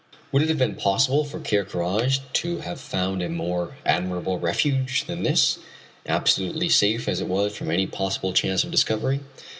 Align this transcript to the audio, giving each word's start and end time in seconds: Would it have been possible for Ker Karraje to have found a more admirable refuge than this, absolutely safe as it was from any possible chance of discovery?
Would 0.31 0.41
it 0.41 0.49
have 0.49 0.57
been 0.57 0.73
possible 0.73 1.23
for 1.23 1.39
Ker 1.39 1.63
Karraje 1.63 2.21
to 2.33 2.61
have 2.61 2.81
found 2.81 3.21
a 3.21 3.29
more 3.29 3.77
admirable 3.85 4.39
refuge 4.39 5.05
than 5.05 5.21
this, 5.21 5.59
absolutely 6.07 6.69
safe 6.69 7.07
as 7.07 7.21
it 7.21 7.27
was 7.27 7.55
from 7.55 7.69
any 7.69 7.85
possible 7.85 8.33
chance 8.33 8.63
of 8.63 8.71
discovery? 8.71 9.19